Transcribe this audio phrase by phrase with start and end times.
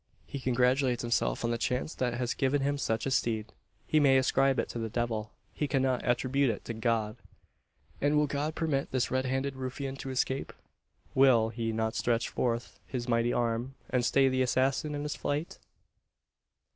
[0.25, 3.53] He congratulates himself on the chance that has given him such a steed.
[3.85, 5.31] He may ascribe it to the devil.
[5.53, 7.17] He cannot attribute it to God!
[8.01, 10.53] And will God permit this red handed ruffian to escape?
[11.13, 15.59] Will He not stretch forth His almighty arm, and stay the assassin in his flight?